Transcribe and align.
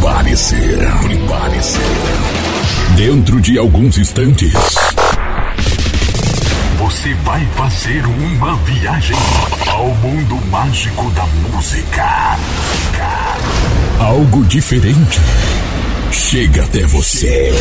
Prepare-se, 0.00 0.56
prepare-se. 1.02 1.78
Dentro 2.96 3.40
de 3.40 3.58
alguns 3.58 3.96
instantes, 3.96 4.52
você 6.78 7.14
vai 7.24 7.44
fazer 7.56 8.04
uma 8.04 8.56
viagem 8.56 9.16
ao 9.66 9.86
mundo 9.96 10.36
mágico 10.50 11.10
da 11.12 11.26
música. 11.26 12.36
Algo 13.98 14.44
diferente 14.44 15.18
chega 16.12 16.64
até 16.64 16.84
você. 16.84 17.52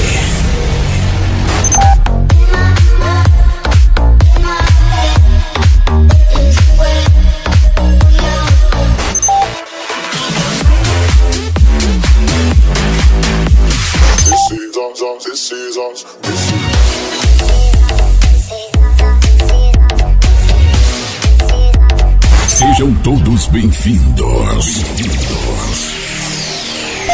Sejam 22.48 22.96
todos 23.04 23.48
bem-vindos. 23.48 24.84
Bem-vindos. 24.84 25.95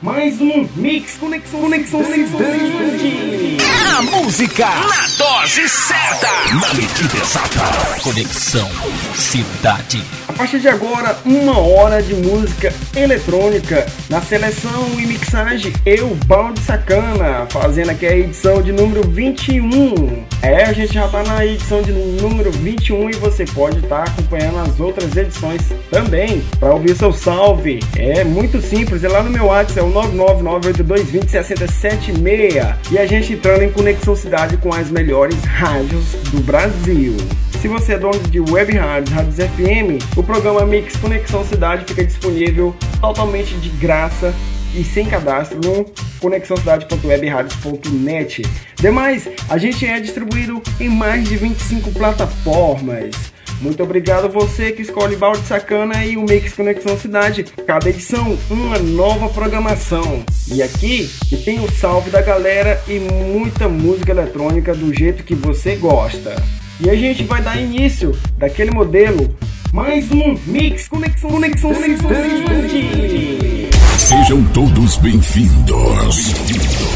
Mais 0.00 0.40
um 0.40 0.68
Mix 0.76 1.16
Conexão, 1.16 1.60
Conexão 1.60 2.04
Cidade. 2.04 3.56
Música 4.02 4.64
na 4.64 5.08
dose 5.18 5.68
certa, 5.68 6.28
na 6.54 6.72
medida 6.72 7.16
exata. 7.16 8.00
Conexão 8.00 8.70
Cidade. 9.12 10.00
A 10.28 10.32
partir 10.32 10.60
de 10.60 10.68
agora, 10.68 11.18
uma 11.24 11.58
hora 11.58 12.00
de 12.00 12.14
música 12.14 12.72
eletrônica 12.94 13.84
na 14.08 14.22
seleção 14.22 14.88
e 14.96 15.06
mixagem 15.06 15.72
Eu 15.84 16.16
Balde 16.26 16.60
Sacana, 16.60 17.48
fazendo 17.50 17.90
aqui 17.90 18.06
a 18.06 18.16
edição 18.16 18.62
de 18.62 18.70
número 18.70 19.02
21. 19.08 20.24
É, 20.42 20.66
a 20.66 20.72
gente 20.72 20.94
já 20.94 21.08
tá 21.08 21.24
na 21.24 21.44
edição 21.44 21.82
de 21.82 21.90
número 21.90 22.52
21 22.52 23.10
e 23.10 23.14
você 23.14 23.44
pode 23.46 23.78
estar 23.78 24.04
tá 24.04 24.12
acompanhando 24.12 24.60
as 24.60 24.78
outras 24.78 25.16
edições 25.16 25.62
também 25.90 26.40
para 26.60 26.72
ouvir 26.72 26.96
seu 26.96 27.12
salve. 27.12 27.80
É 27.96 28.22
muito 28.22 28.62
simples, 28.62 29.02
é 29.02 29.08
lá 29.08 29.24
no 29.24 29.30
meu 29.30 29.46
WhatsApp, 29.46 29.80
é 29.80 29.82
o 29.82 29.92
99982206076 29.92 32.76
e 32.92 32.98
a 32.98 33.06
gente 33.06 33.32
entrando 33.32 33.62
em 33.62 33.72
conexão 33.72 33.87
cidade 34.16 34.56
com 34.58 34.74
as 34.74 34.90
melhores 34.90 35.42
rádios 35.44 36.12
do 36.30 36.42
Brasil. 36.42 37.16
Se 37.60 37.68
você 37.68 37.94
é 37.94 37.98
dono 37.98 38.18
de 38.18 38.38
web 38.38 38.76
rádios, 38.76 39.14
rádios 39.14 39.36
FM, 39.36 39.96
o 40.16 40.22
programa 40.22 40.66
Mix 40.66 40.94
Conexão 40.96 41.42
Cidade 41.44 41.86
fica 41.86 42.04
disponível 42.04 42.76
totalmente 43.00 43.54
de 43.56 43.70
graça 43.70 44.34
e 44.74 44.84
sem 44.84 45.06
cadastro 45.06 45.58
no 45.64 45.86
conexãocidade.webradios.net. 46.20 48.42
Demais, 48.76 49.26
a 49.48 49.56
gente 49.56 49.86
é 49.86 49.98
distribuído 49.98 50.62
em 50.78 50.88
mais 50.88 51.26
de 51.28 51.36
25 51.36 51.90
plataformas. 51.92 53.37
Muito 53.60 53.82
obrigado 53.82 54.28
você 54.28 54.70
que 54.70 54.82
escolhe 54.82 55.16
Balde 55.16 55.44
Sacana 55.46 56.04
e 56.04 56.16
o 56.16 56.22
Mix 56.22 56.52
Conexão 56.52 56.96
Cidade. 56.96 57.44
Cada 57.66 57.88
edição, 57.88 58.38
uma 58.48 58.78
nova 58.78 59.28
programação. 59.28 60.22
E 60.46 60.62
aqui 60.62 61.10
tem 61.44 61.58
o 61.58 61.70
salve 61.70 62.10
da 62.10 62.22
galera 62.22 62.80
e 62.86 63.00
muita 63.00 63.68
música 63.68 64.12
eletrônica 64.12 64.74
do 64.74 64.94
jeito 64.94 65.24
que 65.24 65.34
você 65.34 65.74
gosta. 65.74 66.36
E 66.80 66.88
a 66.88 66.94
gente 66.94 67.24
vai 67.24 67.42
dar 67.42 67.60
início 67.60 68.16
daquele 68.36 68.70
modelo. 68.70 69.36
Mais 69.72 70.10
um 70.12 70.38
Mix 70.46 70.86
Conexão, 70.88 71.30
Conexão, 71.30 71.74
Conexão 71.74 72.10
Cidade. 72.10 73.68
Sejam 73.98 74.44
todos 74.54 74.96
bem-vindos. 74.98 76.32
Bem-vindos. 76.32 76.87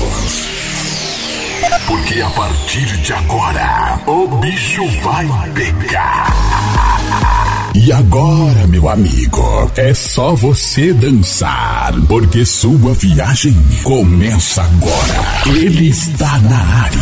Porque 1.87 2.21
a 2.21 2.31
partir 2.31 2.87
de 2.99 3.13
agora, 3.13 4.01
o 4.07 4.29
bicho 4.39 4.87
vai 5.03 5.27
pegar. 5.55 6.27
E 7.75 7.91
agora, 7.91 8.67
meu 8.69 8.89
amigo, 8.89 9.71
é 9.77 9.95
só 9.95 10.35
você 10.35 10.93
dançar, 10.93 11.93
porque 12.07 12.45
sua 12.45 12.93
viagem 12.95 13.57
começa 13.83 14.63
agora. 14.63 15.57
Ele 15.57 15.89
está 15.89 16.39
na 16.41 16.59
área. 16.85 16.99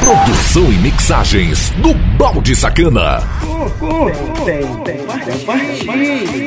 Produção 0.00 0.72
e 0.72 0.76
mixagens 0.78 1.70
do 1.82 1.92
Balde 2.16 2.56
Sacana. 2.56 3.22
Tem, 4.44 4.64
tem, 4.84 5.06
tem, 5.06 5.38
partir. 5.44 6.38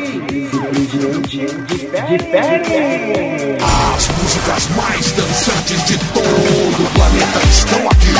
De 2.09 2.17
pé. 2.31 3.57
As 3.95 4.07
músicas 4.07 4.67
mais 4.75 5.11
dançantes 5.11 5.85
de 5.85 5.97
todo 6.13 6.21
o 6.21 6.89
planeta 6.93 7.39
estão 7.51 7.79
aqui. 7.89 8.13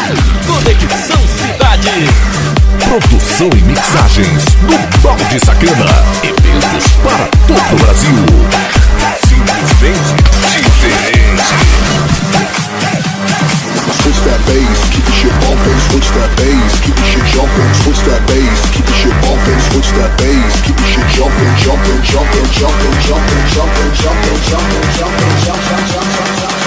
Conexão 0.46 1.18
Cidade. 1.40 2.10
Produção 2.84 3.50
e 3.56 3.62
mixagens 3.62 4.44
do 4.68 5.00
Balde 5.02 5.40
Sacana. 5.40 5.86
Eventos 6.22 6.92
para 7.02 7.28
todo 7.48 7.74
o 7.74 7.76
Brasil. 7.78 8.26
Simplesmente 9.28 10.16
diferente. 10.52 11.72
Switch 14.02 14.20
that 14.26 14.42
bass, 14.48 14.80
keep 14.90 15.06
the 15.06 15.12
shit 15.14 15.34
bumping. 15.40 15.80
Switch 15.92 16.10
that 16.12 16.32
bass, 16.36 16.80
keep 16.82 16.96
the 16.96 17.04
shit 17.06 17.26
jumping. 17.32 17.74
Switch 17.84 18.02
that 18.10 18.22
bass, 18.28 18.62
keep 18.74 18.86
the 18.86 18.94
shit 18.94 19.16
bumping. 19.22 19.60
Switch 19.72 19.92
that 19.96 20.12
bass, 20.18 20.62
keep 20.66 20.76
the 20.76 20.84
shit 20.84 21.08
jumping, 21.16 21.54
jumping, 21.64 22.02
jumping, 22.04 22.48
jumping, 22.52 22.96
jumping, 23.00 23.46
jumping, 23.48 23.48
jumping, 23.56 23.92
jumping, 23.96 24.42
jumping, 24.44 24.88
jumping, 24.98 25.36
jumping, 25.46 25.86
jumping. 25.88 26.61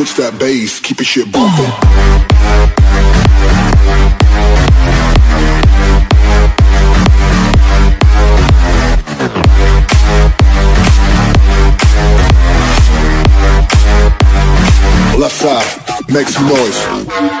Switch 0.00 0.14
that 0.14 0.38
bass, 0.38 0.80
keep 0.80 0.96
the 0.96 1.04
shit 1.04 1.30
bumping. 1.30 1.66
Left 15.20 15.36
side, 15.36 16.08
make 16.08 16.28
some 16.28 16.48
noise. 16.48 17.39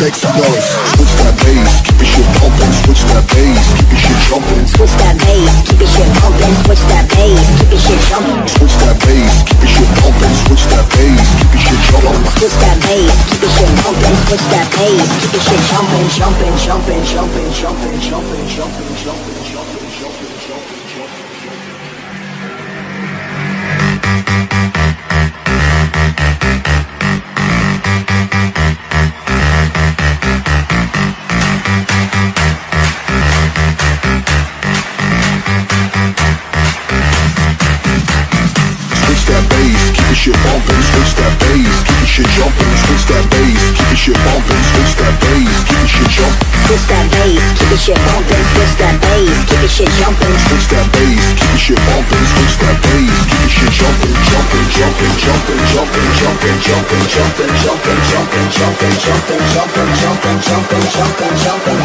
make 0.00 0.16
some 0.16 0.32
noise. 0.32 0.68
Switch 0.96 1.12
that 1.20 1.36
bass, 1.44 1.84
keep 1.84 2.00
your 2.00 2.08
shit 2.08 2.28
pumping. 2.40 2.72
Switch 2.84 3.02
that 3.12 3.24
bass, 3.28 3.60
keep 3.76 3.92
your 3.92 4.00
shit 4.00 4.18
jumping. 4.32 4.64
Switch 4.64 4.94
that 4.96 5.16
bass, 5.20 5.52
keep 5.68 5.76
your 5.76 5.90
shit 5.92 6.10
pumping. 6.24 6.54
Switch 6.64 6.84
that 6.88 7.04
bass, 7.12 7.44
keep 7.60 7.68
your 7.68 7.82
shit 7.84 8.00
jumping. 8.08 8.40
Switch 8.48 8.76
that 8.80 8.96
bass, 9.04 9.34
keep 9.44 9.60
your 9.60 9.72
shit 9.76 9.90
pumping. 10.00 10.34
Switch 10.48 10.64
that 10.72 10.86
bass, 10.88 11.20
keep 11.36 11.52
your 11.52 11.60
shit 11.60 11.80
jumping. 11.92 12.24
Switch 12.40 12.56
that 12.64 12.76
bass, 12.80 13.12
keep 13.28 13.40
your 13.44 13.52
shit 13.52 13.72
pumping. 13.84 14.16
Switch 14.24 14.46
that 14.48 14.66
bass, 14.72 15.08
keep 15.20 15.32
your 15.36 15.44
shit 15.44 15.62
jumping 15.68 16.08
Jumping, 16.16 16.56
jumping, 16.64 17.02
jumping, 17.04 17.50
jumping, 17.52 18.00
jumping, 18.00 18.00
jumping, 18.00 18.46
jumping 18.48 18.89
shit 47.90 48.06
bumping. 48.06 48.44
Switch 48.54 48.74
that 48.78 48.94
bass, 49.02 49.38
keep 49.50 49.58
the 49.58 49.68
shit 49.68 49.90
jumping. 49.98 50.36
Switch 50.46 50.66
that 50.70 50.86
bass, 50.94 51.26
keep 51.34 51.50
the 51.50 51.58
shit 51.58 51.80
bumping. 51.90 52.26
Switch 52.30 52.56
that 52.62 52.76
bass, 52.86 53.18
keep 53.26 53.42
the 53.42 53.50
shit 53.50 53.72
jumping, 53.74 54.14
jumping, 54.30 54.66
jumping, 54.70 55.14
jumping, 55.18 55.60
jumping, 55.66 56.06
jumping, 56.14 56.62
jumping, 56.70 57.50
jumping, 57.58 58.06
jumping, 58.06 58.06
jumping, 58.06 58.46
jumping, 58.54 58.94
jumping, 59.00 59.42
jumping, 59.50 59.90
jumping, 59.98 60.38
jumping, 60.46 60.86
jumping, 60.86 61.34
jumping, 61.40 61.40
jumping, 61.40 61.80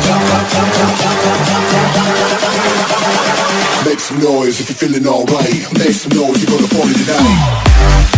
Make 3.85 3.99
some 3.99 4.19
noise 4.19 4.59
if 4.61 4.69
you're 4.69 4.77
feeling 4.77 5.07
alright. 5.07 5.61
Make 5.77 5.93
some 5.93 6.13
noise, 6.17 6.41
you're 6.41 6.53
gonna 6.53 6.67
party 6.69 6.93
tonight. 6.93 8.14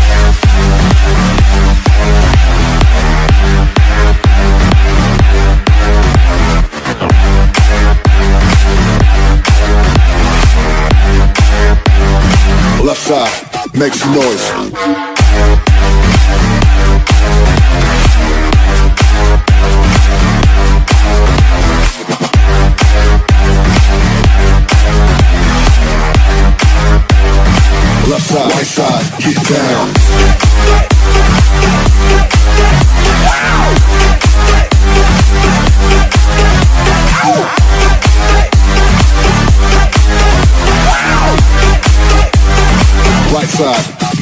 Make 13.78 13.94
some 13.94 14.14
noise. 14.14 15.07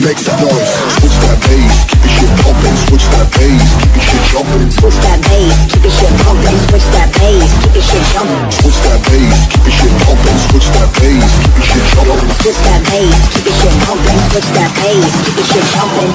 Make 0.05 0.21
some 0.21 0.37
noise. 0.37 0.69
Switch 1.01 1.17
that 1.25 1.41
bass, 1.49 1.73
keep 1.89 1.97
the 2.05 2.09
shit 2.13 2.29
bumping. 2.45 2.77
Switch 2.85 3.05
that 3.09 3.25
bass, 3.33 3.65
keep 3.81 3.89
the 3.97 4.01
shit 4.05 4.21
jumping. 4.29 4.69
Switch 4.69 4.97
that 5.01 5.17
bass, 5.25 5.57
keep 5.65 5.81
the 5.81 5.89
shit 5.89 6.13
bumping. 6.21 6.57
Switch 6.69 6.87
that 6.93 7.09
bass, 7.17 7.49
keep 7.65 7.73
the 7.73 7.81
shit 7.81 8.05
jumping. 8.13 8.45
Switch 8.53 8.79
that 8.85 9.01
bass, 9.09 9.33
keep 9.49 9.65
the 9.65 9.73
shit 9.73 9.93
bumping. 10.05 10.37
Switch 10.45 10.69
that 10.77 10.89
bass, 11.01 11.25
keep 11.41 11.57
the 11.57 11.65
shit 11.65 11.85
jumping. 11.97 12.29
Switch 12.37 12.61
that 12.69 12.81
bass, 12.85 13.17
keep 13.33 13.43
the 13.49 13.53
shit 13.57 13.73
bumping. 13.81 14.19
Switch 14.29 14.49
that 14.53 14.69
bass, 14.77 15.09
keep 15.25 15.33
the 15.33 15.43
shit 15.49 15.65
jumping. 15.73 16.13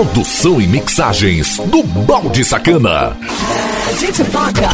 Produção 0.00 0.58
e 0.58 0.66
mixagens 0.66 1.58
do 1.58 1.82
Balde 1.82 2.42
Sacana. 2.42 3.14
A 3.86 3.92
gente 3.92 4.24
toca 4.24 4.70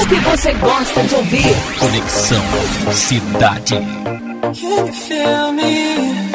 o 0.00 0.06
que 0.06 0.14
você 0.14 0.52
gosta 0.52 1.02
de 1.02 1.14
ouvir. 1.16 1.56
Conexão 1.80 2.44
Cidade. 2.92 3.74
Can 3.74 4.52
you 4.52 4.92
feel 4.92 5.52
me? 5.52 6.33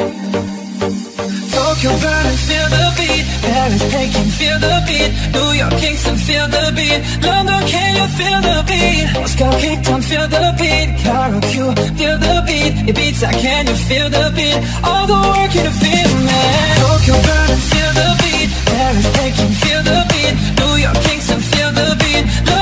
Tokyo 1.80 1.96
burning, 1.96 2.36
feel 2.44 2.68
the 2.68 2.84
beat. 2.98 3.24
Paris, 3.40 3.84
Peking, 3.88 4.30
feel 4.36 4.58
the 4.60 4.84
beat. 4.84 5.10
New 5.32 5.50
York, 5.56 5.72
Kingston, 5.80 6.16
feel 6.28 6.46
the 6.46 6.64
beat. 6.76 7.00
London, 7.24 7.62
can 7.72 7.90
you 7.96 8.06
feel 8.20 8.40
the 8.48 8.56
beat? 8.68 9.08
Moscow, 9.16 9.50
Cape 9.58 9.82
Town, 9.82 10.02
feel 10.02 10.28
the 10.28 10.44
beat. 10.60 10.88
Cairo, 11.00 11.40
Q, 11.40 11.72
feel 11.96 12.18
the 12.20 12.36
beat. 12.44 12.72
Ibiza, 12.84 13.32
can 13.40 13.66
you 13.66 13.76
feel 13.88 14.10
the 14.10 14.28
beat? 14.36 14.60
All 14.84 15.06
the 15.08 15.20
work 15.24 15.54
you 15.56 15.64
to 15.64 15.74
feel 15.80 16.10
me. 16.28 16.42
Tokyo 16.84 17.16
burning, 17.24 17.64
feel 17.72 17.92
the 17.96 18.08
beat. 18.20 18.48
Paris, 18.68 19.08
Peking, 19.16 19.52
feel 19.64 19.80
the 19.80 19.98
beat. 20.12 20.34
New 20.60 20.74
York, 20.84 20.98
Kingston, 21.08 21.40
feel 21.40 21.70
the 21.80 21.88
beat. 21.96 22.24
London, 22.44 22.59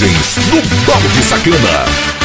no 0.00 0.62
Balde 0.86 1.22
Sacana. 1.22 2.21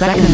second 0.00 0.29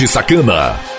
Balde 0.00 0.06
Sacana. 0.06 0.89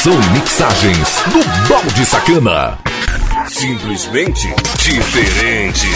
Produção 0.00 0.14
e 0.14 0.38
mixagens 0.38 1.08
do 1.26 1.68
Balde 1.68 2.06
Sacana. 2.06 2.78
Simplesmente 3.48 4.48
diferente. 4.78 5.86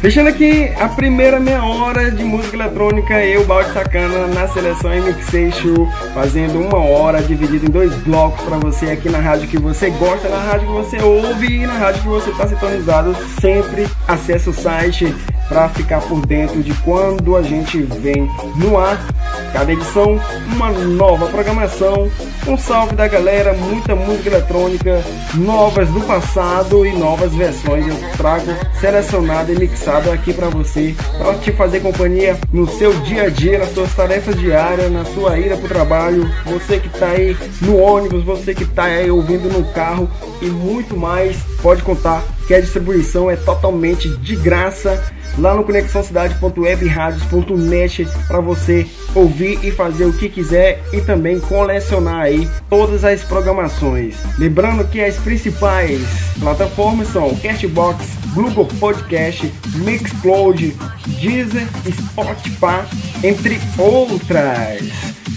Fechando 0.00 0.28
aqui 0.28 0.72
a 0.78 0.88
primeira 0.88 1.40
meia 1.40 1.64
hora 1.64 2.10
de 2.10 2.22
música 2.22 2.56
eletrônica, 2.56 3.24
eu, 3.24 3.44
Balde 3.44 3.72
Sacana, 3.72 4.28
na 4.28 4.46
seleção 4.48 4.94
e 4.94 5.00
mixation, 5.00 5.90
fazendo 6.14 6.60
uma 6.60 6.78
hora 6.78 7.20
dividida 7.20 7.66
em 7.66 7.70
dois 7.70 7.92
blocos 8.02 8.44
para 8.44 8.58
você 8.58 8.90
aqui 8.90 9.08
na 9.08 9.18
rádio 9.18 9.48
que 9.48 9.58
você 9.58 9.90
gosta, 9.90 10.28
na 10.28 10.38
rádio 10.38 10.68
que 10.68 10.72
você 10.72 11.02
ouve 11.02 11.62
e 11.62 11.66
na 11.66 11.74
rádio 11.74 12.02
que 12.02 12.08
você 12.08 12.30
está 12.30 12.46
sintonizado. 12.46 13.16
Sempre 13.40 13.88
acesse 14.06 14.48
o 14.48 14.52
site 14.52 15.12
para 15.52 15.68
ficar 15.68 16.00
por 16.00 16.24
dentro 16.24 16.62
de 16.62 16.72
quando 16.76 17.36
a 17.36 17.42
gente 17.42 17.82
vem 17.82 18.26
no 18.56 18.78
ar. 18.78 19.06
Cada 19.52 19.70
edição, 19.70 20.18
uma 20.46 20.70
nova 20.70 21.26
programação, 21.26 22.10
um 22.48 22.56
salve 22.56 22.96
da 22.96 23.06
galera, 23.06 23.52
muita 23.52 23.94
música 23.94 24.30
eletrônica, 24.30 25.04
novas 25.34 25.90
do 25.90 26.00
passado 26.06 26.86
e 26.86 26.92
novas 26.96 27.34
versões. 27.34 27.86
Eu 27.86 27.96
trago 28.16 28.46
selecionado 28.80 29.52
e 29.52 29.58
mixado 29.58 30.10
aqui 30.10 30.32
para 30.32 30.48
você, 30.48 30.94
para 31.18 31.34
te 31.34 31.52
fazer 31.52 31.80
companhia 31.80 32.38
no 32.50 32.66
seu 32.66 32.94
dia 33.00 33.24
a 33.24 33.28
dia, 33.28 33.58
nas 33.58 33.74
suas 33.74 33.94
tarefas 33.94 34.34
diárias, 34.36 34.90
na 34.90 35.04
sua 35.04 35.38
ida 35.38 35.54
para 35.54 35.66
o 35.66 35.68
trabalho, 35.68 36.30
você 36.46 36.80
que 36.80 36.86
está 36.86 37.08
aí 37.08 37.36
no 37.60 37.76
ônibus, 37.76 38.24
você 38.24 38.54
que 38.54 38.62
está 38.62 38.84
aí 38.84 39.10
ouvindo 39.10 39.52
no 39.52 39.64
carro 39.74 40.08
e 40.40 40.46
muito 40.46 40.96
mais, 40.96 41.36
pode 41.60 41.82
contar 41.82 42.22
que 42.52 42.56
a 42.56 42.60
distribuição 42.60 43.30
é 43.30 43.36
totalmente 43.36 44.10
de 44.10 44.36
graça 44.36 45.02
lá 45.38 45.54
no 45.54 45.64
conexãocidade.webradios.net 45.64 48.06
para 48.28 48.40
você 48.40 48.86
ouvir 49.14 49.58
e 49.64 49.70
fazer 49.70 50.04
o 50.04 50.12
que 50.12 50.28
quiser 50.28 50.84
e 50.92 51.00
também 51.00 51.40
colecionar 51.40 52.20
aí 52.20 52.46
todas 52.68 53.06
as 53.06 53.24
programações. 53.24 54.16
Lembrando 54.38 54.86
que 54.86 55.02
as 55.02 55.16
principais 55.16 56.02
plataformas 56.38 57.08
são 57.08 57.34
Castbox, 57.36 58.04
Google 58.34 58.68
Podcast, 58.78 59.50
Mixcloud, 59.76 60.76
Deezer, 61.22 61.66
Spotify, 61.90 62.84
entre 63.24 63.58
outras. 63.78 64.82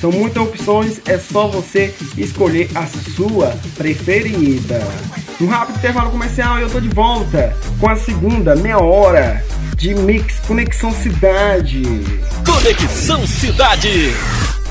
São 0.02 0.12
muitas 0.12 0.44
opções, 0.44 1.00
é 1.06 1.18
só 1.18 1.48
você 1.48 1.96
escolher 2.18 2.70
a 2.76 2.86
sua 2.86 3.56
preferida. 3.78 4.82
Um 5.40 5.48
rápido 5.48 5.78
intervalo 5.78 6.12
comercial 6.12 6.60
e 6.60 6.62
eu 6.62 6.70
tô 6.70 6.80
de 6.80 6.88
volta 6.88 7.05
com 7.80 7.88
a 7.88 7.96
segunda 7.96 8.56
meia 8.56 8.80
hora 8.80 9.46
de 9.78 9.94
Mix 9.94 10.40
Conexão 10.48 10.92
Cidade. 10.92 11.84
Conexão 12.44 13.28
Cidade. 13.28 14.12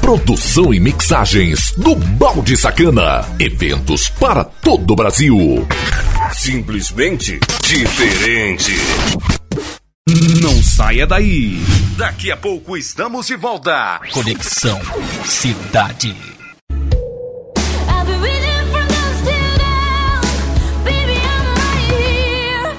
Produção 0.01 0.75
e 0.75 0.81
mixagens 0.81 1.73
do 1.77 1.95
Balde 1.95 2.57
Sacana. 2.57 3.25
Eventos 3.39 4.09
para 4.09 4.43
todo 4.43 4.91
o 4.91 4.97
Brasil. 4.97 5.65
Simplesmente 6.33 7.39
diferente. 7.63 8.73
Não 10.43 10.61
saia 10.61 11.07
daí. 11.07 11.65
Daqui 11.97 12.33
a 12.33 12.37
pouco 12.37 12.77
estamos 12.77 13.29
de 13.29 13.37
volta. 13.37 14.01
Conexão 14.13 14.81
Cidade. 15.25 16.34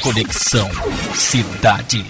Conexão 0.00 0.70
Cidade. 1.14 2.02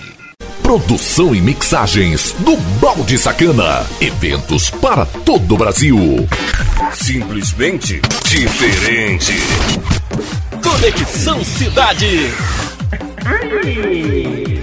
Produção 0.62 1.35
e 1.35 1.40
mixagens 1.40 2.33
do 2.38 2.57
Balde 2.81 3.18
Sacana. 3.18 3.85
Eventos 4.00 4.70
para 4.70 5.05
todo 5.05 5.55
o 5.55 5.59
Brasil. 5.59 5.98
Simplesmente 6.92 8.00
diferente. 8.29 9.33
Conexão 10.62 11.44
Cidade. 11.44 12.31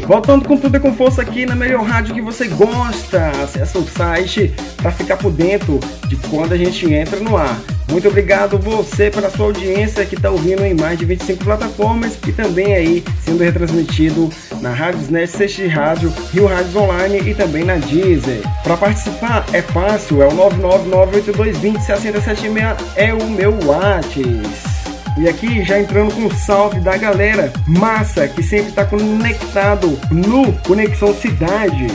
Voltando 0.07 0.47
com 0.47 0.57
tudo 0.57 0.77
e 0.77 0.79
com 0.79 0.93
força 0.93 1.21
aqui 1.21 1.45
na 1.45 1.55
melhor 1.55 1.83
rádio 1.83 2.15
que 2.15 2.21
você 2.21 2.47
gosta. 2.47 3.29
Acesse 3.43 3.77
o 3.77 3.83
site 3.83 4.53
para 4.77 4.91
ficar 4.91 5.17
por 5.17 5.31
dentro 5.31 5.79
de 6.07 6.15
quando 6.15 6.53
a 6.53 6.57
gente 6.57 6.91
entra 6.93 7.19
no 7.19 7.35
ar. 7.35 7.59
Muito 7.89 8.07
obrigado 8.07 8.57
você 8.57 9.09
pela 9.09 9.29
sua 9.29 9.47
audiência 9.47 10.05
que 10.05 10.15
está 10.15 10.29
ouvindo 10.29 10.63
em 10.63 10.73
mais 10.73 10.97
de 10.99 11.05
25 11.05 11.43
plataformas 11.43 12.17
e 12.27 12.31
também 12.31 12.73
aí 12.73 13.03
sendo 13.23 13.43
retransmitido 13.43 14.29
na 14.61 14.71
Rádiosnet, 14.71 15.31
CX 15.31 15.71
Rádio, 15.71 16.13
Rio 16.33 16.47
Rádios 16.47 16.75
Online 16.75 17.29
e 17.29 17.33
também 17.33 17.63
na 17.63 17.75
Deezer. 17.75 18.41
Para 18.63 18.77
participar 18.77 19.45
é 19.53 19.61
fácil, 19.61 20.21
é 20.21 20.27
o 20.27 20.31
99982206076 20.31 22.77
é 22.95 23.13
o 23.13 23.29
meu 23.29 23.57
WhatsApp. 23.65 24.76
E 25.17 25.27
aqui 25.27 25.63
já 25.63 25.79
entrando 25.79 26.13
com 26.13 26.25
o 26.25 26.33
salve 26.33 26.79
da 26.79 26.95
galera 26.95 27.51
massa 27.65 28.27
que 28.27 28.43
sempre 28.43 28.69
está 28.69 28.85
conectado 28.85 29.99
no 30.11 30.53
Conexão 30.59 31.13
Cidade. 31.13 31.87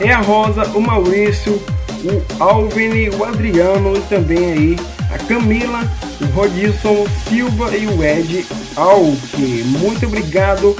É 0.00 0.12
a 0.12 0.20
Rosa, 0.20 0.64
o 0.74 0.80
Maurício, 0.80 1.60
o 2.04 2.42
Alvin, 2.42 3.08
o 3.08 3.24
Adriano 3.24 3.96
e 3.96 4.00
também 4.02 4.52
aí 4.52 4.76
a 5.10 5.18
Camila, 5.18 5.90
o 6.20 6.26
Rodilson 6.26 7.06
Silva 7.28 7.74
e 7.76 7.86
o 7.86 8.04
Ed 8.04 8.46
Alck. 8.76 9.64
Muito 9.64 10.06
obrigado 10.06 10.76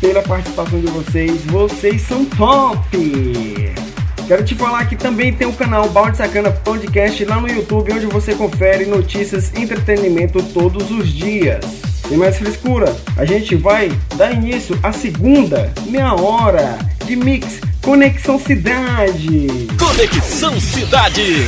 pela 0.00 0.22
participação 0.22 0.80
de 0.80 0.88
vocês. 0.88 1.44
Vocês 1.46 2.02
são 2.02 2.24
top! 2.24 3.81
Quero 4.26 4.44
te 4.44 4.54
falar 4.54 4.86
que 4.86 4.96
também 4.96 5.32
tem 5.32 5.46
o 5.46 5.52
canal 5.52 5.88
Balde 5.88 6.16
Sacana 6.16 6.50
Podcast 6.50 7.24
lá 7.24 7.40
no 7.40 7.48
YouTube, 7.48 7.92
onde 7.92 8.06
você 8.06 8.34
confere 8.34 8.86
notícias 8.86 9.52
e 9.54 9.62
entretenimento 9.62 10.42
todos 10.42 10.90
os 10.90 11.12
dias. 11.12 11.64
Sem 12.08 12.16
mais 12.16 12.36
frescura, 12.36 12.94
a 13.16 13.24
gente 13.24 13.54
vai 13.54 13.90
dar 14.16 14.32
início 14.32 14.78
à 14.82 14.92
segunda 14.92 15.72
meia 15.86 16.14
hora 16.14 16.78
de 17.04 17.16
Mix 17.16 17.60
Conexão 17.82 18.38
Cidade. 18.38 19.68
Conexão 19.78 20.58
Cidade. 20.60 21.46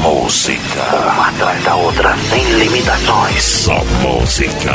Música. 0.00 0.82
Uma 1.12 1.28
atrás 1.28 1.64
da 1.64 1.76
outra, 1.76 2.16
sem 2.30 2.44
limitações. 2.58 3.42
Só 3.42 3.84
música. 4.02 4.74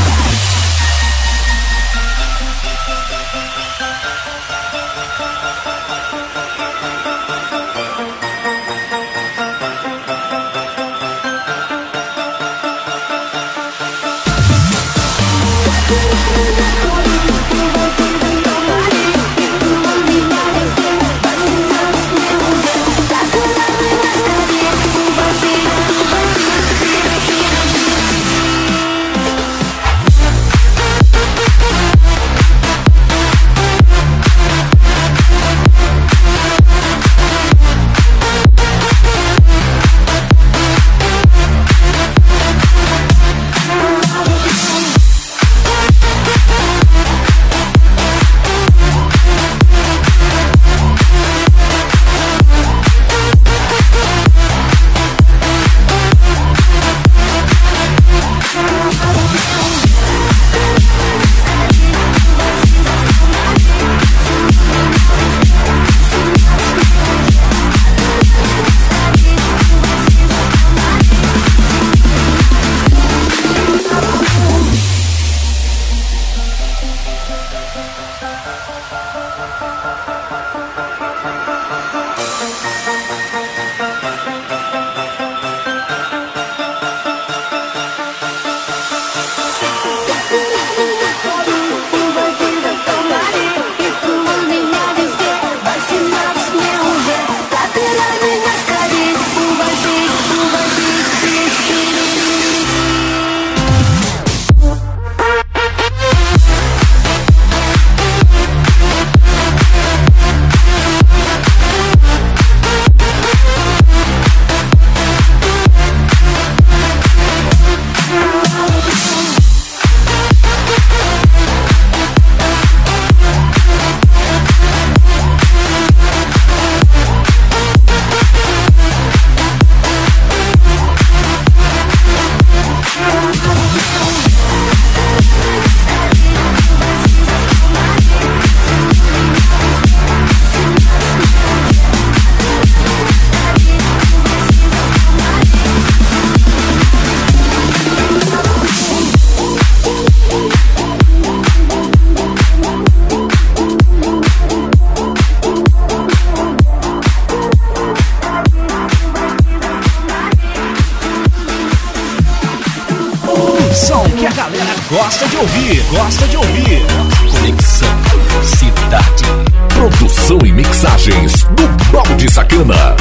Viagens 170.91 171.43
do 171.55 171.67
Balde 171.89 172.29
Sacana. 172.29 172.95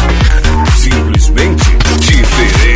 Simplesmente 0.76 1.64
diferente. 1.98 2.69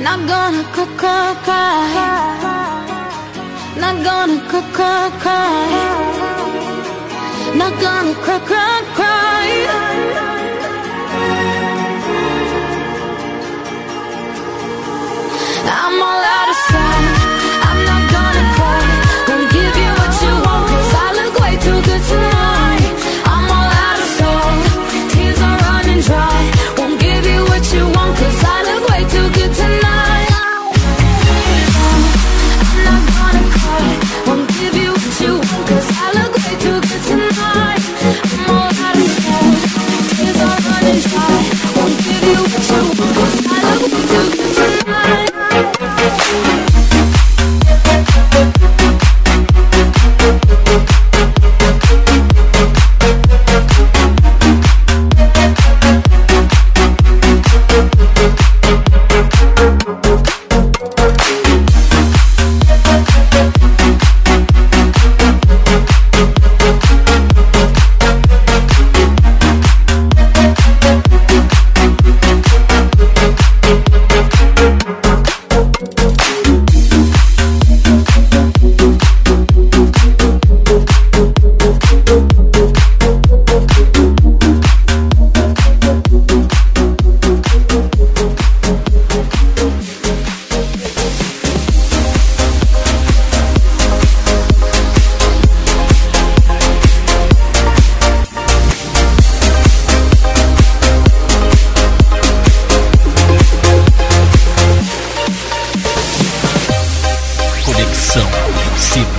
Not 0.00 0.26
gonna 0.26 0.64
cook 0.72 1.02
or 1.02 1.34
cry 1.44 1.88
Not 3.76 4.02
gonna 4.04 4.40
cook 4.48 4.78
or 4.80 5.10
cry 5.20 5.68
Not 7.54 7.80
gonna 7.80 8.14
cook 8.14 8.50
or 8.50 8.82
cry 8.96 10.02
I'm 15.64 16.00
all 16.00 16.24
out 16.24 16.48
of 16.48 16.56
sight. 16.56 17.21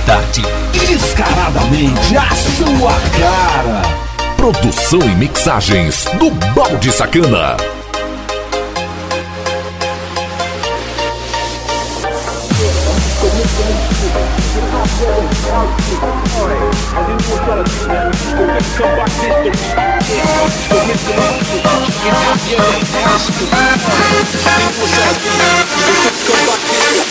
qualidade 0.04 0.42
descaradamente 0.86 2.16
a 2.16 2.28
sua 2.34 2.92
cara. 3.18 3.82
Produção 4.36 5.00
e 5.00 5.14
mixagens 5.14 6.04
do 6.18 6.30
Balde 6.54 6.92
Sacana. 6.92 7.56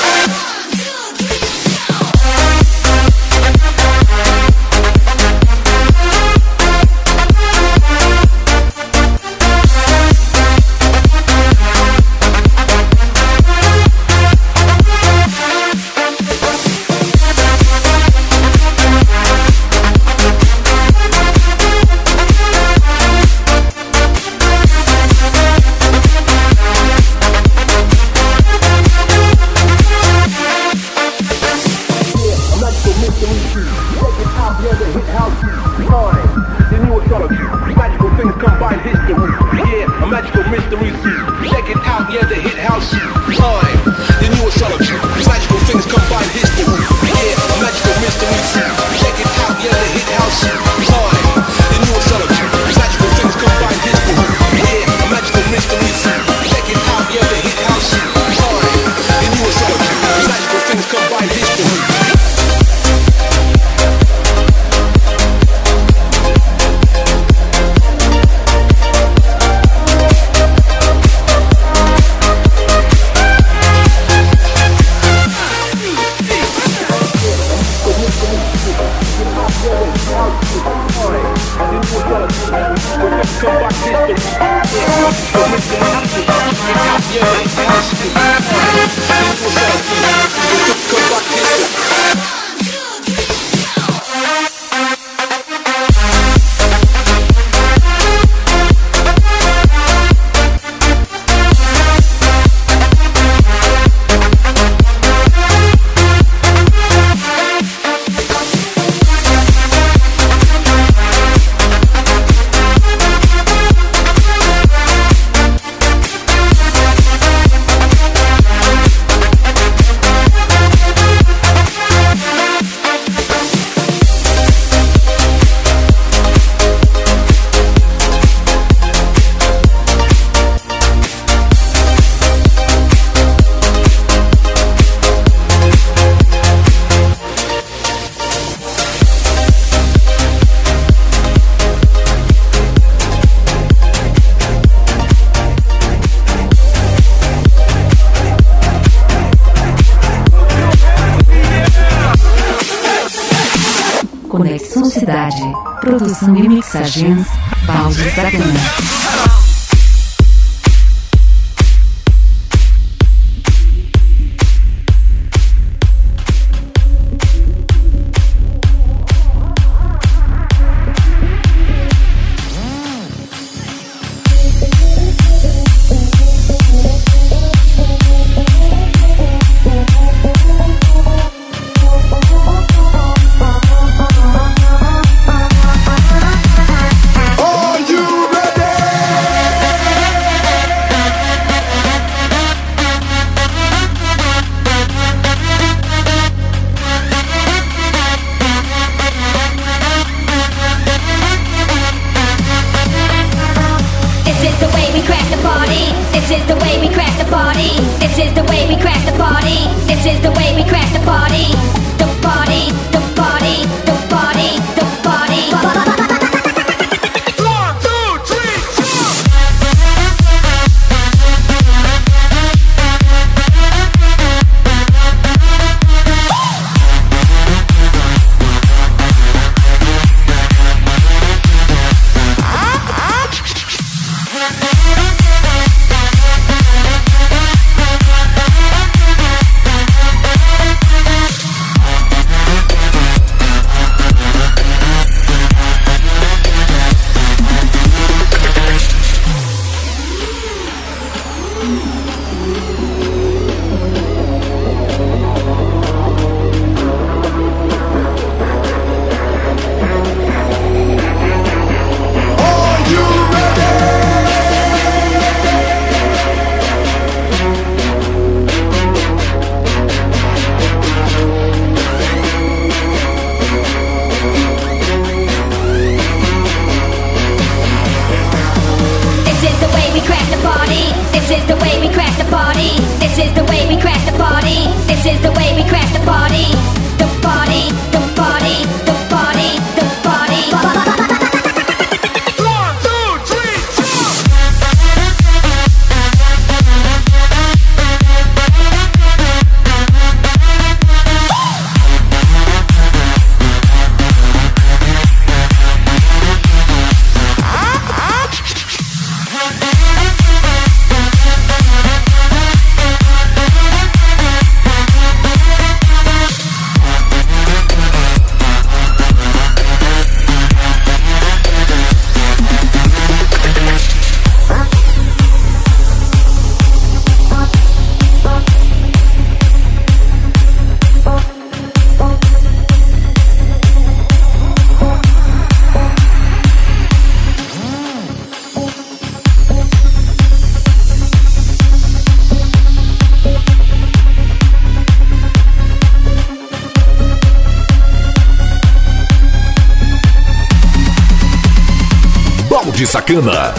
Sacana. 352.91 353.55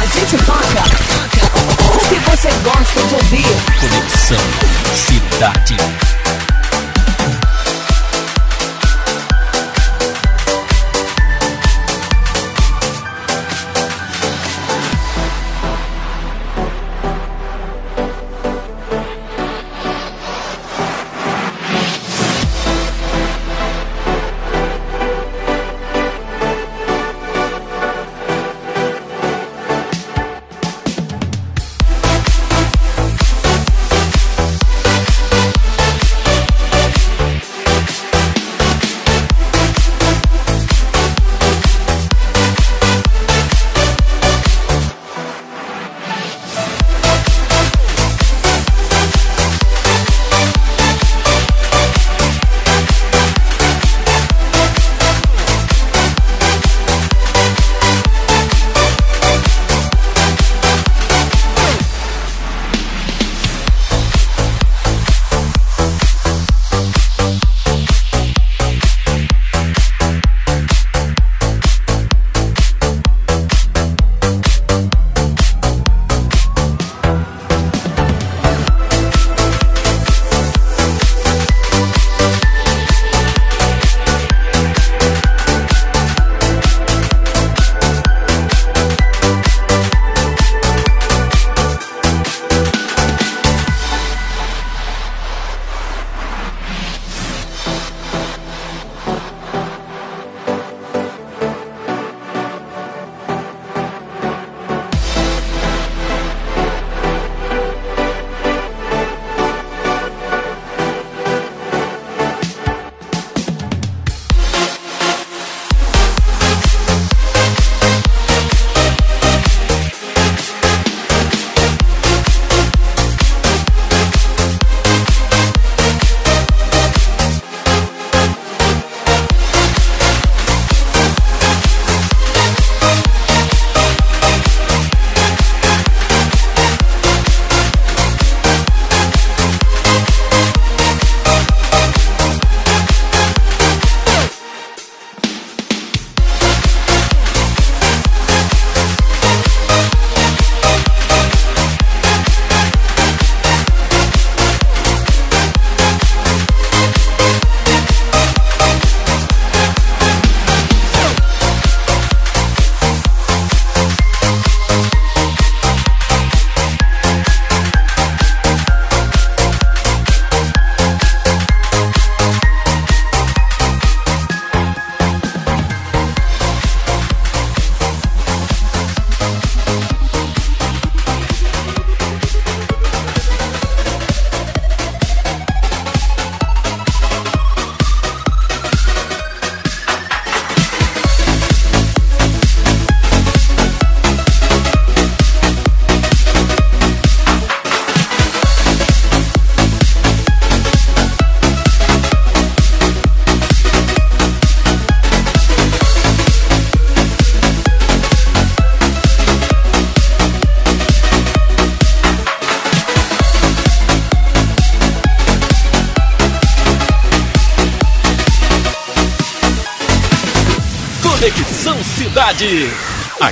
A 0.00 0.06
gente 0.18 0.38
toca 0.46 0.82
o 1.94 1.98
que 2.08 2.14
você 2.30 2.48
gosta 2.64 3.02
de 3.02 3.14
ouvir. 3.16 3.46
Conexão 3.78 4.38
Cidade 4.94 5.76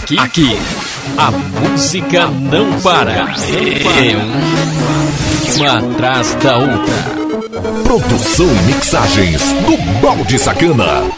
Aqui, 0.04 0.18
aqui, 0.18 0.58
a 1.16 1.30
música 1.30 2.26
não 2.26 2.78
para. 2.82 3.34
É 3.96 5.56
uma 5.56 5.78
atrás 5.78 6.34
da 6.34 6.58
outra. 6.58 6.94
Produção 7.84 8.46
e 8.46 8.62
mixagens 8.64 9.40
do 9.64 9.78
Balde 10.02 10.38
Sacana. 10.38 11.13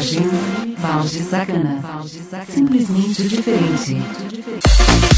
Cartagena, 0.00 0.76
Valdes 0.78 1.28
Sacana. 1.28 1.82
Simplesmente 2.48 3.28
diferente. 3.28 5.09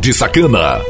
de 0.00 0.12
Sacana. 0.14 0.89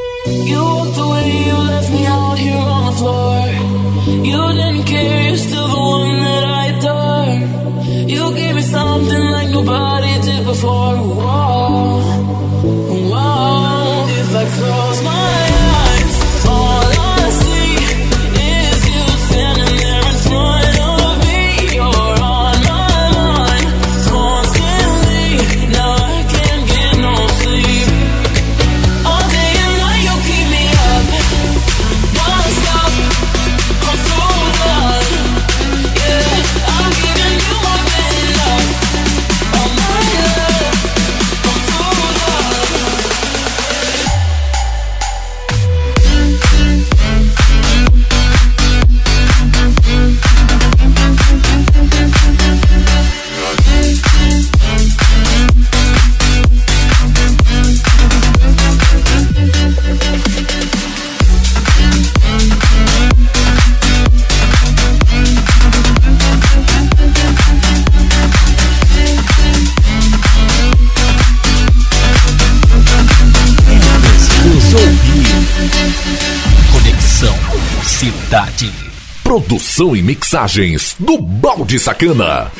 Produção 79.81 79.95
e 79.95 80.01
mixagens 80.03 80.95
do 80.99 81.17
Balde 81.17 81.79
Sacana. 81.79 82.51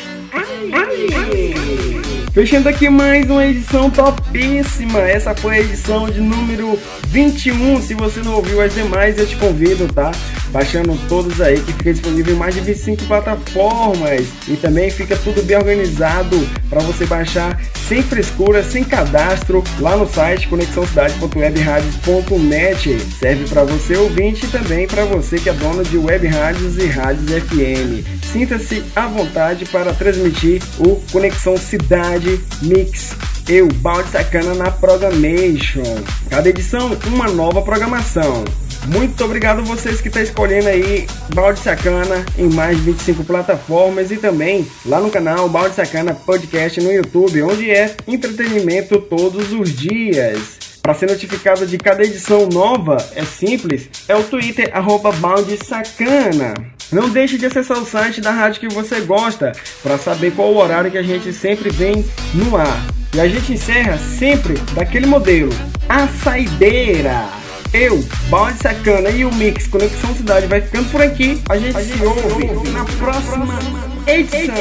Fechando 2.32 2.68
aqui 2.68 2.88
mais 2.88 3.30
uma 3.30 3.46
edição 3.46 3.88
topíssima. 3.88 4.98
Essa 4.98 5.32
foi 5.32 5.54
a 5.54 5.60
edição 5.60 6.10
de 6.10 6.20
número 6.20 6.76
21. 7.06 7.80
Se 7.80 7.94
você 7.94 8.20
não 8.22 8.34
ouviu 8.34 8.60
as 8.60 8.74
demais, 8.74 9.18
eu 9.18 9.26
te 9.26 9.36
convido, 9.36 9.86
tá? 9.92 10.10
Baixando 10.50 10.98
todos 11.08 11.40
aí, 11.40 11.60
que 11.60 11.72
fica 11.74 11.92
disponível 11.92 12.34
em 12.34 12.38
mais 12.38 12.56
de 12.56 12.60
25 12.62 13.04
plataformas. 13.04 14.26
E 14.48 14.56
também 14.56 14.90
fica 14.90 15.16
tudo 15.16 15.44
bem 15.44 15.58
organizado 15.58 16.36
para 16.68 16.80
você 16.80 17.06
baixar 17.06 17.60
sem 17.88 18.02
frescura, 18.02 18.62
sem 18.62 18.84
cadastro, 18.84 19.64
lá 19.78 19.96
no 19.96 20.06
site 20.08 20.48
conexãocidade.webradios.net. 20.48 22.98
Serve 23.18 23.48
para 23.48 23.64
você 23.64 23.96
ouvinte 23.96 24.44
e 24.46 24.48
também 24.48 24.86
para 24.86 25.04
você 25.04 25.38
que 25.38 25.48
é 25.48 25.52
dono 25.52 25.82
de 25.84 25.98
web 25.98 26.26
rádios 26.26 26.78
e 26.78 26.86
rádios 26.86 27.30
FM. 27.30 28.06
Sinta-se 28.32 28.84
à 28.94 29.06
vontade 29.06 29.64
para 29.66 29.92
transmitir 29.92 30.62
o 30.78 30.96
Conexão 31.10 31.56
Cidade 31.56 32.40
Mix 32.62 33.16
eu, 33.48 33.66
Balde 33.66 34.08
Sacana 34.10 34.54
na 34.54 34.70
Programation. 34.70 35.82
Cada 36.30 36.48
edição, 36.48 36.96
uma 37.06 37.28
nova 37.28 37.60
programação. 37.60 38.44
Muito 38.86 39.24
obrigado 39.24 39.60
a 39.60 39.64
vocês 39.64 40.00
que 40.00 40.08
estão 40.08 40.22
escolhendo 40.22 40.68
aí 40.68 41.06
Balde 41.32 41.60
Sacana 41.60 42.26
em 42.36 42.48
mais 42.52 42.76
de 42.76 42.82
25 42.82 43.22
plataformas 43.24 44.10
e 44.10 44.16
também 44.16 44.66
lá 44.84 45.00
no 45.00 45.10
canal 45.10 45.48
Balde 45.48 45.76
Sacana 45.76 46.14
Podcast 46.14 46.80
no 46.80 46.92
YouTube, 46.92 47.42
onde 47.44 47.70
é 47.70 47.94
entretenimento 48.08 49.00
todos 49.00 49.52
os 49.52 49.74
dias. 49.74 50.58
Para 50.82 50.94
ser 50.94 51.08
notificado 51.08 51.64
de 51.64 51.78
cada 51.78 52.02
edição 52.02 52.48
nova, 52.48 52.96
é 53.14 53.24
simples, 53.24 53.88
é 54.08 54.16
o 54.16 54.24
Twitter 54.24 54.68
arroba 54.74 55.12
Balde 55.12 55.56
Sacana. 55.64 56.54
Não 56.90 57.08
deixe 57.08 57.38
de 57.38 57.46
acessar 57.46 57.78
o 57.78 57.86
site 57.86 58.20
da 58.20 58.32
rádio 58.32 58.60
que 58.60 58.74
você 58.74 59.00
gosta 59.00 59.52
para 59.80 59.96
saber 59.96 60.32
qual 60.32 60.48
o 60.48 60.58
horário 60.58 60.90
que 60.90 60.98
a 60.98 61.02
gente 61.02 61.32
sempre 61.32 61.70
vem 61.70 62.04
no 62.34 62.56
ar. 62.56 62.84
E 63.14 63.20
a 63.20 63.28
gente 63.28 63.52
encerra 63.52 63.96
sempre 63.96 64.54
daquele 64.74 65.06
modelo, 65.06 65.52
a 65.88 66.08
saideira. 66.08 67.41
Eu, 67.72 68.04
Balde 68.28 68.58
Sacana 68.58 69.08
e 69.08 69.24
o 69.24 69.32
Mix 69.32 69.66
Conexão 69.66 70.14
Cidade 70.14 70.46
vai 70.46 70.60
ficando 70.60 70.90
por 70.90 71.00
aqui. 71.00 71.40
A 71.48 71.56
gente, 71.56 71.74
a 71.74 71.82
gente 71.82 71.96
se 71.96 72.04
ouve, 72.04 72.50
ouve 72.50 72.68
na 72.70 72.84
próxima 72.84 73.58
edição. 74.06 74.54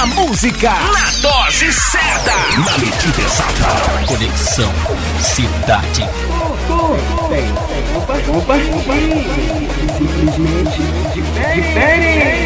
A 0.00 0.06
música 0.06 0.70
na 0.70 1.10
dose 1.20 1.70
certa, 1.72 2.32
na 2.58 2.78
medida 2.78 3.20
exata. 3.20 4.06
Conexão 4.06 4.72
Cidade. 5.20 6.08
Tem, 7.28 7.52
opa, 7.96 8.14
opa, 8.32 8.54
opa. 8.54 8.94
Simplesmente 9.98 10.82
diferente. 11.12 12.44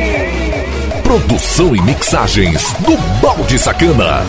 Produção 1.04 1.76
e 1.76 1.80
mixagens 1.82 2.72
do 2.80 2.96
Balde 3.20 3.56
Sacana. 3.56 4.26